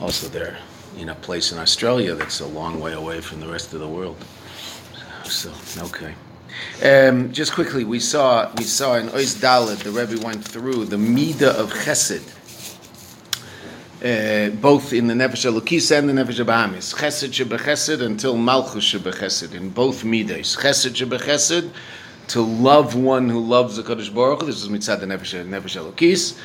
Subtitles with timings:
[0.00, 0.56] Also, they're
[0.96, 3.88] in a place in Australia that's a long way away from the rest of the
[3.88, 4.16] world.
[5.24, 6.14] So, okay.
[6.82, 9.38] Um, just quickly, we saw we saw in Ois
[9.82, 12.22] the Rebbe went through the Mida of Chesed,
[14.02, 16.94] uh, both in the Nefesh Elokis and the Nefesh Bahamis.
[16.94, 20.56] Chesed shebechesed until Malchus shebechesed, in both Midas.
[20.56, 21.70] Chesed shebechesed,
[22.28, 26.38] to love one who loves the Kadosh Baruch this is Mitzad the Nefesh, Nefesh Elokis,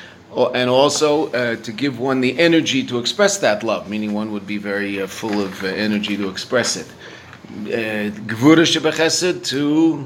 [0.54, 4.48] and also uh, to give one the energy to express that love, meaning one would
[4.48, 6.88] be very uh, full of uh, energy to express it.
[7.48, 10.06] Gvura shebechesed, to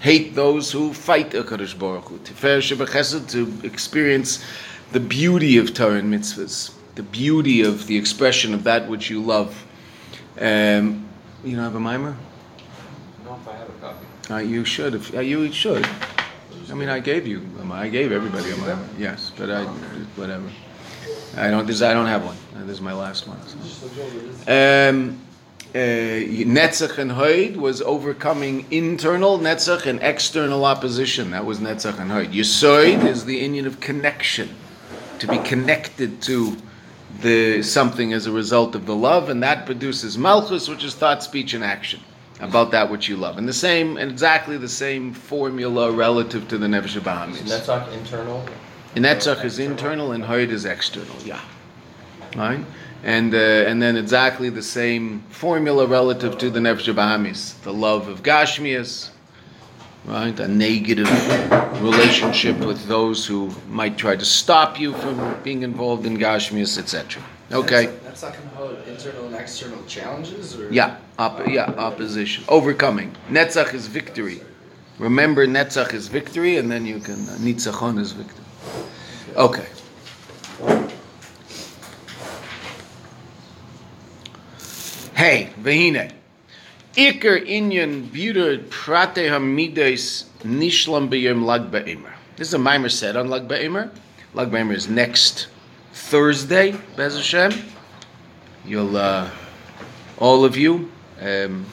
[0.00, 2.18] hate those who fight the Kadosh Baruch Hu.
[2.18, 4.44] Tifer shebechesed, to experience
[4.92, 9.20] the beauty of Torah and mitzvahs, the beauty of the expression of that which you
[9.20, 9.66] love.
[10.38, 11.08] Um,
[11.44, 12.16] you don't have a mimer?
[13.24, 14.06] No, if I have a copy.
[14.30, 14.94] Uh, you should.
[14.94, 15.86] If, uh, you should.
[16.70, 17.42] I mean, I gave you.
[17.72, 18.78] I gave everybody a.
[18.98, 19.64] Yes, but I
[20.16, 20.48] whatever.
[21.36, 21.66] I don't.
[21.66, 22.36] This I don't have one.
[22.56, 23.38] Uh, this is my last one.
[23.42, 24.90] So.
[24.90, 25.20] Um,
[25.74, 31.30] uh, Netzach and Hoid was overcoming internal Netzach and external opposition.
[31.32, 32.32] That was Netzach and Hoid.
[32.32, 34.54] Yisoid is the union of connection,
[35.18, 36.56] to be connected to
[37.20, 41.22] the something as a result of the love, and that produces Malchus, which is thought,
[41.22, 42.00] speech, and action
[42.40, 43.38] about that which you love.
[43.38, 47.42] And the same, and exactly the same formula relative to the Nefesh Bahamis.
[47.42, 48.44] Netzach internal?
[48.94, 51.40] Netzach is internal and Hoid is external, yeah.
[52.34, 52.64] Right?
[53.02, 57.60] And, uh, and then exactly the same formula relative to the Nefesh Bahamis.
[57.62, 59.10] The love of Gashmias,
[60.06, 60.38] right?
[60.40, 61.08] A negative
[61.82, 67.22] relationship with those who might try to stop you from being involved in Gashmias, etc.
[67.52, 67.86] Okay.
[68.04, 73.14] That's not to hold internal and external challenges, or Yeah, op- yeah, opposition, overcoming.
[73.28, 74.40] Netzach is victory.
[74.98, 78.44] Remember, Netzach is victory, and then you can uh, Nitzachon is victory.
[79.36, 79.66] Okay.
[85.14, 86.12] Hey, vehine.
[86.96, 92.12] Iker inyan buter prate hamides nishlam b'yom lag ba'emer.
[92.34, 93.90] This is a mimer said on lag ba'emer.
[94.34, 95.46] Lag ba'emer is next
[95.92, 97.52] Thursday, Bez Hashem.
[98.64, 99.30] You'll, uh,
[100.18, 100.90] all of you,
[101.20, 101.64] um,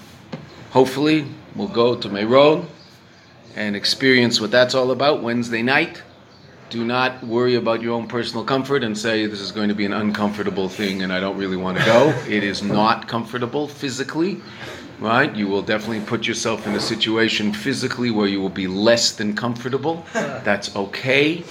[0.70, 2.68] hopefully, will go to Meron
[3.56, 6.04] and experience what that's all about Wednesday night.
[6.70, 9.86] Do not worry about your own personal comfort and say this is going to be
[9.86, 12.10] an uncomfortable thing and I don't really want to go.
[12.28, 14.42] It is not comfortable physically,
[15.00, 15.36] right?
[15.36, 19.36] You will definitely put yourself in a situation physically where you will be less than
[19.36, 20.06] comfortable.
[20.14, 21.44] That's okay,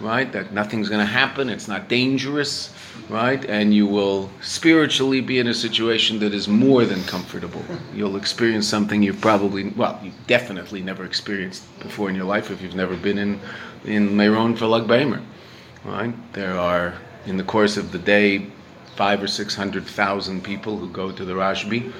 [0.00, 0.30] right?
[0.32, 1.48] That nothing's going to happen.
[1.50, 2.72] It's not dangerous,
[3.08, 3.44] right?
[3.44, 7.62] And you will spiritually be in a situation that is more than comfortable.
[7.94, 12.62] You'll experience something you've probably, well, you've definitely never experienced before in your life if
[12.62, 13.40] you've never been in
[13.84, 15.22] in Meron for Lag Baimer,
[15.84, 16.12] right?
[16.32, 16.94] There are
[17.26, 18.46] in the course of the day
[18.96, 21.92] five or six hundred thousand people who go to the Rashbi.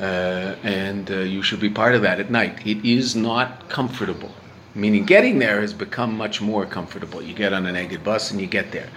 [0.00, 2.66] Uh, and uh, you should be part of that at night.
[2.66, 4.30] It is not comfortable,
[4.74, 7.20] meaning getting there has become much more comfortable.
[7.20, 8.88] You get on an Egged bus and you get there.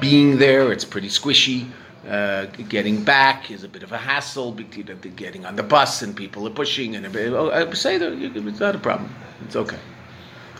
[0.00, 1.66] Being there, it's pretty squishy.
[2.08, 4.52] Uh, getting back is a bit of a hassle.
[4.52, 8.76] Getting on the bus and people are pushing, and oh, I say that it's not
[8.76, 9.12] a problem.
[9.44, 9.80] It's okay,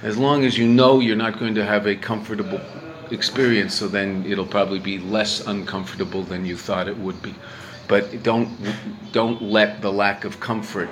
[0.02, 2.60] as long as you know you're not going to have a comfortable
[3.12, 3.74] experience.
[3.74, 7.34] So then it'll probably be less uncomfortable than you thought it would be.
[7.88, 8.48] But don't
[9.12, 10.88] don't let the lack of comfort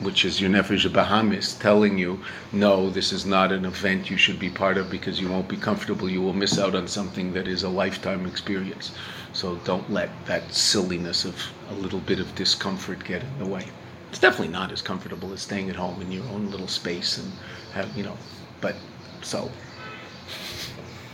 [0.00, 2.20] which is your nefesh bahamis, telling you,
[2.52, 5.56] no, this is not an event you should be part of because you won't be
[5.56, 6.10] comfortable.
[6.10, 8.92] You will miss out on something that is a lifetime experience.
[9.32, 11.40] So don't let that silliness of
[11.70, 13.66] a little bit of discomfort get in the way.
[14.10, 17.32] It's definitely not as comfortable as staying at home in your own little space and
[17.72, 18.16] have, you know,
[18.60, 18.76] but
[19.22, 19.50] so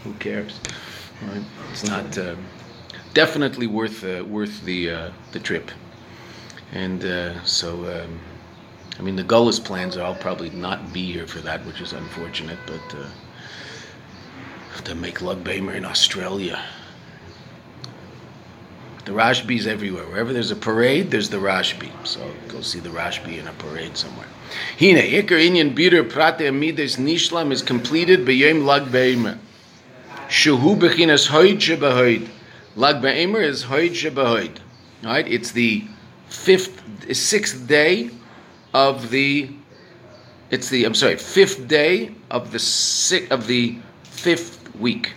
[0.05, 0.59] who cares?
[1.23, 1.45] Right?
[1.71, 2.35] It's not uh,
[3.15, 5.71] definitely worth uh, worth the uh, the trip.
[6.73, 8.03] And uh, so.
[8.03, 8.21] Um,
[9.01, 11.95] I mean, the Gullus plans are I'll probably not be here for that, which is
[11.95, 13.07] unfortunate, but uh,
[14.83, 16.63] to make Lug Bamer in Australia.
[19.07, 20.05] The Rashbi's everywhere.
[20.05, 21.91] Wherever there's a parade, there's the Rashbi.
[22.07, 24.27] So go see the Rashbi in a parade somewhere.
[24.79, 29.39] Hine, Iker Inyan Bitter Prate Amides Nishlam is completed B'Yem Lag Be'emer.
[30.29, 32.29] Shuhu Bechinas Hoid Shebahoid.
[32.77, 34.59] Lag Be'emer is Hoid Shebahoid.
[35.03, 35.27] Right?
[35.27, 35.85] It's the
[36.29, 38.11] fifth, sixth day
[38.75, 39.51] of the
[40.51, 45.13] it's the I'm sorry fifth day of the sixth of the fifth week.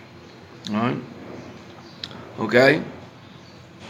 [0.70, 0.96] All right.
[2.38, 2.82] Okay.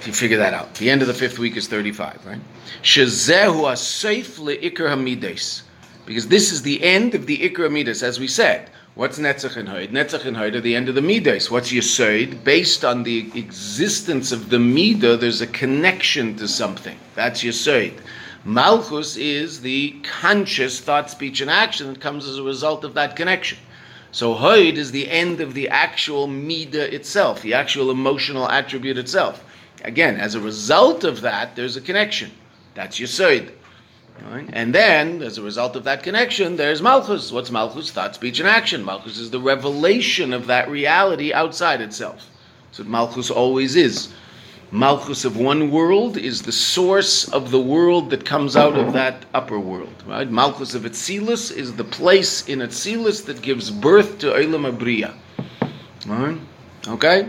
[0.00, 2.40] If you figure that out, the end of the fifth week is 35, right?
[2.82, 5.62] Shazehu asayf leikar hamides,
[6.05, 8.02] because this is the end of the ikar hamides.
[8.02, 9.91] As we said, What's Netzach and Hoid?
[9.91, 11.50] Netzach and Hoid are the end of the Midas.
[11.50, 12.44] What's Yesod?
[12.44, 16.96] Based on the existence of the Midah, there's a connection to something.
[17.17, 17.99] That's Yesod.
[18.44, 23.17] Malchus is the conscious thought, speech, and action that comes as a result of that
[23.17, 23.58] connection.
[24.12, 29.44] So Hoid is the end of the actual Midah itself, the actual emotional attribute itself.
[29.82, 32.31] Again, as a result of that, there's a connection.
[32.75, 33.50] That's Yesod.
[34.22, 34.49] Right?
[34.52, 37.32] And then, as a result of that connection, there's Malchus.
[37.32, 37.90] What's Malchus?
[37.90, 38.84] Thought, speech, and action.
[38.84, 42.28] Malchus is the revelation of that reality outside itself.
[42.76, 44.12] What Malchus always is.
[44.70, 49.25] Malchus of one world is the source of the world that comes out of that
[49.32, 50.02] upper world.
[50.06, 50.28] Right?
[50.28, 55.14] Malchus of Atzilus is the place in Atzilus that gives birth to Eilam Abriya.
[56.06, 56.38] Right?
[56.88, 57.28] Okay?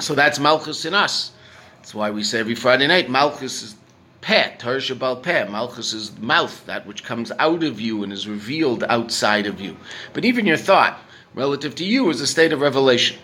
[0.00, 1.32] So that's Malchus in us.
[1.76, 3.76] That's why we say every Friday night, Malchus is
[4.20, 5.44] peh, Torah Shabbal peh.
[5.44, 9.76] Malchus is mouth, that which comes out of you and is revealed outside of you.
[10.12, 10.98] But even your thought,
[11.34, 13.18] relative to you, is a state of revelation.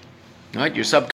[0.54, 0.74] Right?
[0.74, 1.10] Your sub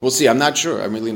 [0.00, 0.28] We'll see.
[0.28, 0.82] I'm not sure.
[0.82, 1.14] I'm really not.